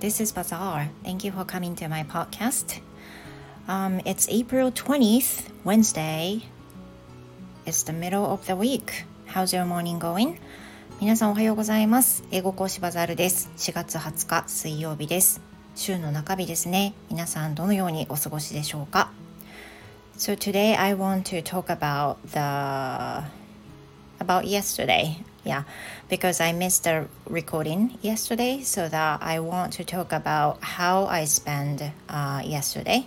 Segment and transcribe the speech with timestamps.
[0.00, 0.90] This is Bazaar.
[1.02, 2.78] Thank you for coming to my podcast.
[3.66, 6.42] Um, it's April 20th, Wednesday.
[7.66, 9.06] It's the middle of the week.
[9.26, 10.38] How's your morning going?
[11.00, 12.22] 皆さんおはようございます。
[12.30, 13.50] 英語講師バザールです。
[13.56, 15.40] 4月20日水曜日です。
[15.74, 16.94] 週の中日ですね。
[17.10, 19.10] 皆さんどのようにお過ごしでしょうか
[20.16, 22.38] So today I want to talk about the
[24.20, 25.16] about yesterday.
[25.48, 25.62] Yeah,
[26.10, 31.24] because I missed the recording yesterday, so that I want to talk about how I
[31.24, 33.06] spent uh, yesterday.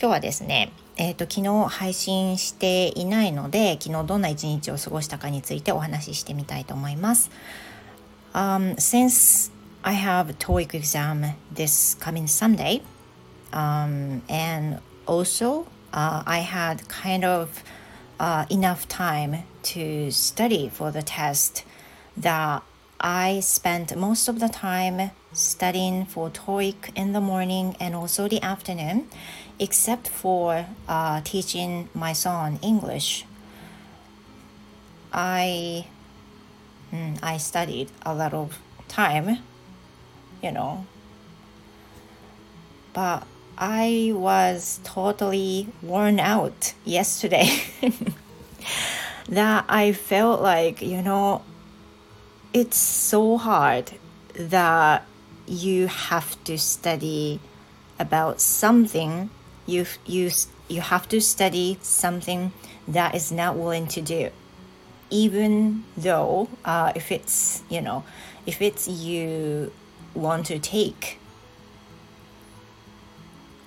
[0.00, 7.30] 今日はですね、えっ、ー、と昨日配信していないので、昨日どんな一日を過ごしたかについてお話ししてみたいと思います。
[8.32, 12.80] Um, since I have TOEIC exam this coming Sunday,
[13.52, 17.62] um, and also uh, I had kind of
[18.18, 21.64] uh, enough time to study for the test
[22.16, 22.62] that
[23.00, 28.42] I spent most of the time studying for TOEIC in the morning and also the
[28.42, 29.08] afternoon,
[29.60, 33.24] except for uh, teaching my son English.
[35.12, 35.86] I
[36.92, 39.38] mm, I studied a lot of time,
[40.42, 40.86] you know,
[42.92, 43.26] but
[43.58, 47.60] I was totally worn out yesterday.
[49.28, 51.42] that I felt like, you know,
[52.54, 53.90] it's so hard
[54.34, 55.04] that
[55.48, 57.40] you have to study
[57.98, 59.28] about something
[59.66, 60.30] you you
[60.68, 62.52] you have to study something
[62.86, 64.30] that is not willing to do
[65.10, 68.04] even though uh, if it's you know
[68.46, 69.72] if it's you
[70.14, 71.17] want to take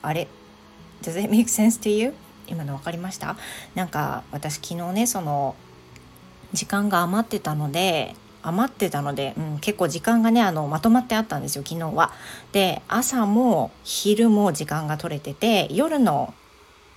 [0.01, 0.27] あれ
[1.01, 2.13] ？Does it make sense to you?
[2.47, 3.37] 今の分かりました？
[3.75, 5.55] なんか私昨日ねその
[6.53, 12.11] 時間が余ってたので余ってたので、うん、結構時間がねあのまとまってあったんですよ昨日は。
[12.51, 16.33] で朝も昼も時間が取れてて夜の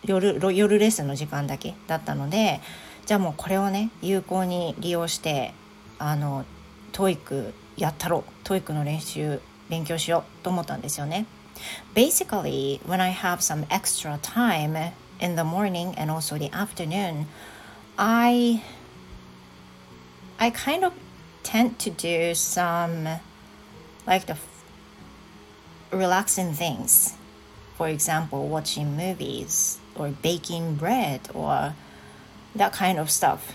[0.05, 2.61] 夜夜レッスンの時間だけだったので
[3.07, 5.55] じゃあもうこれをね有効に利用して
[5.99, 6.45] あの
[6.93, 11.27] TOEIC やったろう TOEIC の練習勉強しようと思ったんですよね。
[11.95, 17.27] Basically, when I have some extra time in the morning and also the afternoon,
[17.99, 18.63] I
[20.39, 20.93] I kind of
[21.43, 23.09] tend to do some
[24.07, 24.37] like the
[25.93, 27.15] relaxing things.
[27.77, 31.75] For example, watching movies or baking bread or
[32.55, 33.55] that kind of stuff.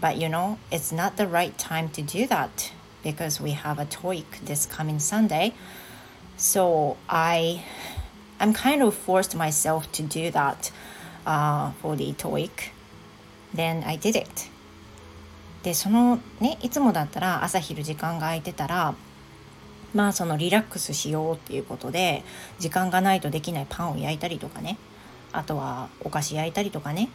[0.00, 3.84] But you know, it's not the right time to do that because we have a
[3.84, 5.54] TOEIC this coming Sunday.
[6.36, 7.62] So I
[8.38, 10.72] I'm kind of forced myself to do that
[11.26, 12.70] uh, for the TOEIC.
[13.54, 14.50] Then I did it.
[15.62, 18.94] でそのねいつもだったら朝昼時間が空いてたら
[19.94, 22.24] まあそのリラックスしようっていうことで
[22.58, 24.78] 時間がないとできないパンを焼いたりとかね
[25.30, 27.08] あとはお菓子焼いたりとかね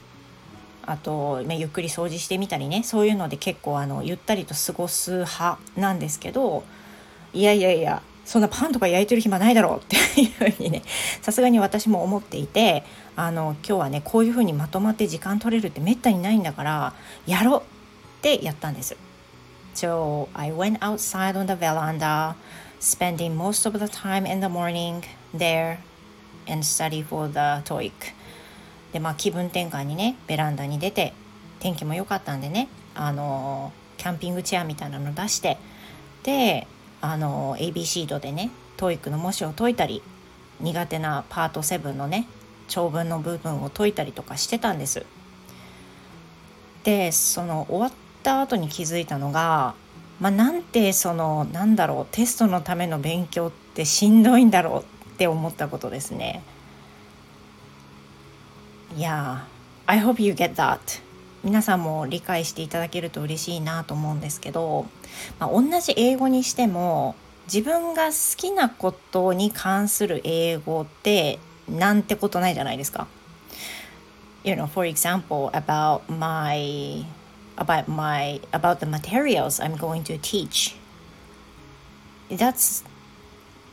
[0.85, 6.63] あと、まあ、ゆっくり掃除してみたりねそういうので結構あのゆったりと過ごす派なんですけど
[7.33, 10.83] いやいやいやそんなパンとか焼いてる暇ないだろうっていうふうにね
[11.21, 12.83] さすがに私も思っていて
[13.15, 16.93] あの今日はねこういうふうにまとまって時間取れるってめったにないんだから
[17.25, 17.63] やろうっ
[18.21, 18.97] てやったんです。
[19.75, 22.35] So I went outside on the veranda,
[22.79, 25.03] spending most of the time in the morning
[25.35, 25.77] there
[26.47, 27.91] and study for the TOEIC.
[28.91, 31.13] で、まあ気分転換にね、ベランダに出て、
[31.59, 35.57] 天気も良かったんでね、あの、キャンピングチェアみたいなの出して、
[36.23, 36.65] で、
[37.01, 40.01] あの、ABC 度でね、TOEIC の模試を解いたり、
[40.59, 42.27] 苦手なパート7のね、
[42.67, 45.05] 長文の部分を解いたりとかしてたんです。
[46.83, 47.91] で、その終わっ
[48.23, 49.75] た後に気づいたのが、
[50.19, 56.43] まあ、なんてそのなんだろうテストのための勉強ってしんどいんだろうって思ったことですね。
[58.95, 59.45] いや、
[59.85, 60.79] I hope you get that.
[61.47, 64.85] 皆さんも理解していただけると嬉しいなと思うんですけど、
[65.39, 67.15] まあ、同じ英語にしても
[67.45, 71.39] 自分が好きなことに関する英語って
[71.69, 73.07] なんてことないじゃないですか。
[74.43, 77.05] You know, for example, about my
[77.55, 80.75] about my about the materials I'm going to teach.
[82.29, 82.83] That's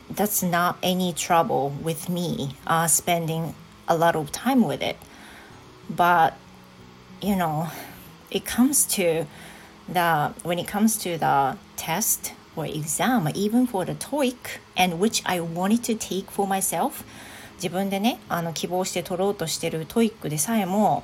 [0.09, 3.53] that's not any trouble with me uh, spending
[3.89, 4.95] a lot of time with it.
[5.89, 6.35] But
[7.25, 7.67] you know,
[8.29, 9.25] it comes to
[9.91, 15.23] the when it comes to the test or exam, even for the TOEIC, and which
[15.25, 17.03] I wanted to take for myself.
[17.55, 21.03] 自分でね、あの希望して取ろうとしてる TOEIC でさえも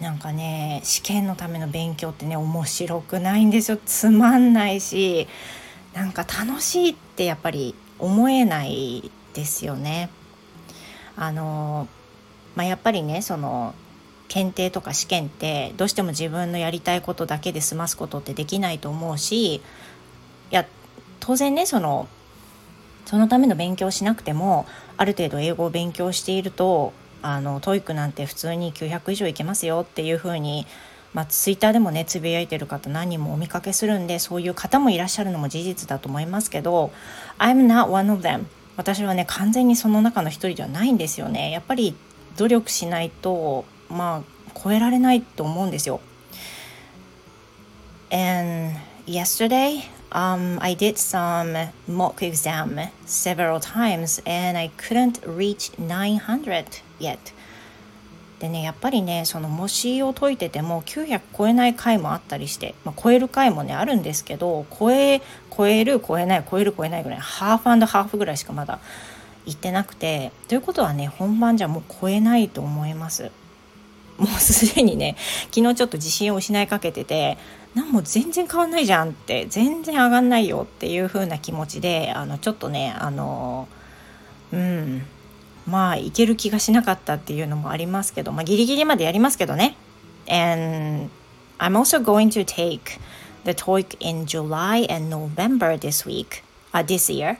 [0.00, 5.28] なんかね試験のための勉強ってね面白くないんですよつまんないし
[5.94, 10.10] なんか楽しいってやっぱり思えないですよね。
[11.16, 11.88] あの
[12.54, 13.74] まあ、やっぱりねその
[14.28, 19.60] 検定とか試験ってどうしても自分のやりたいことだけで済ますことってできないと思うしい
[20.50, 20.66] や
[21.20, 22.08] 当然ねその
[23.06, 24.66] そのための勉強しなくても
[24.98, 26.92] ある程度英語を勉強していると
[27.22, 30.66] あの TOEIC なんて普通に900以上いけますよっていうふうに
[31.14, 36.92] まあ、ツイッターでもねつぶやいてる方何人もお見かけするんでそういう方もいらっしゃるのも事実だと思いますけど
[37.38, 38.44] I'm not one of them
[38.76, 41.50] 私はね完全にその中の一人ではないんですよね。
[41.50, 41.96] やっぱり
[42.36, 46.00] 努力しないとまあ超えられないと思うんですよ。
[48.10, 57.18] And yesterday um, I did some mock exam several times and I couldn't reach 900 yet.
[58.40, 65.20] でねやっぱりねその模試を解いてても900超えない回もあったりして、まあ、超える回もねあるんですけど超え
[65.54, 68.78] 超える超えない超える超えないぐらいハーフハーフぐらいしかまだ
[69.44, 73.32] 行ってなくてということはね本番じゃもう超えないと思います。
[74.18, 75.16] もうすでにね
[75.54, 77.38] 昨日ちょっと自信を失いかけてて
[77.74, 83.68] なんも全然変わんないじゃんって全然上がんないよっていう風な気持ちであのちょっとねあの
[84.52, 85.02] うん
[85.66, 89.76] まあいける気がしなかったっていうのもありますけど、まあ、ギリギリまでやりますけどね。
[90.26, 91.10] And
[91.58, 92.98] I'm also going to take
[93.44, 96.42] the TOEIC in July and November this week,
[96.72, 97.38] uh, this year.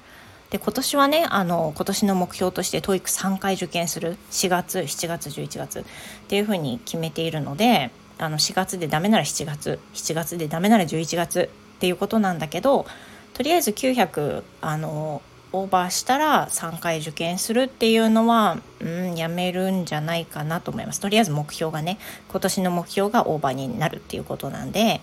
[0.51, 5.85] で今年はねあの今年の目標として TOEIC3 回受験する4月7月11月っ
[6.29, 12.87] ていうふうに決めているのであの4月でダメなら7月7月でダメなら11月っていうことなんだけど
[13.35, 15.23] とりあえず900あの
[15.53, 21.01] オーバーしたら3回受験するっていうのは、うん、やめるんじゃないかなと思います。
[21.01, 21.99] とりあえず目標がね、
[22.29, 25.01] 今年の目標がオーバーになるっていうことなんで、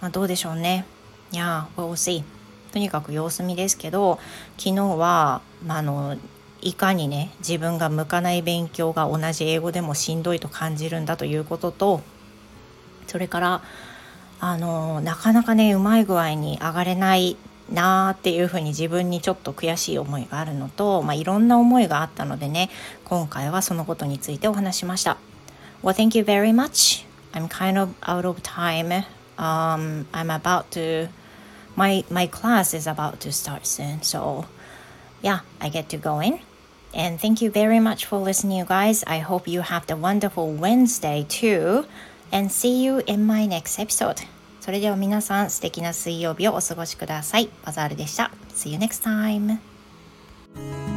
[0.00, 0.86] まあ、どうでしょうね。
[1.32, 2.22] いや、we'll see.
[2.72, 4.18] とにかく様子見ですけど、
[4.58, 6.16] 昨日は、まあ、の、
[6.62, 12.00] いかにね、自分が向かない勉強が同じ英語でもしんどいと感じるんだということと、
[13.06, 13.62] それから、
[14.40, 17.36] あの、なかなかね、うまい具合に上がれない
[17.72, 22.68] なーっていうふうに自分にちょっと悔しい思いがあるのと、まあ、いろんな思いがあったのでね
[23.04, 25.18] 今回はそのことについてお話しました。
[25.82, 27.06] Well, thank you very much.
[27.32, 29.04] I'm kind of out of time.
[29.38, 31.08] Um, I'm about to
[31.75, 34.45] my my class is about to start soon, so
[35.21, 36.39] yeah, I get to go in.
[36.93, 39.03] And thank you very much for listening, you guys.
[39.05, 41.85] I hope you have a wonderful Wednesday too.
[42.31, 44.25] And see you in my next episode.
[44.61, 47.49] それでは皆さん素敵な水曜日をお過ごしください。
[47.65, 48.31] バザールでした。
[48.49, 50.88] See you next time!